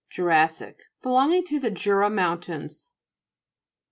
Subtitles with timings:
[0.09, 2.89] JURA'SSIC Belonging to the Jura mountains.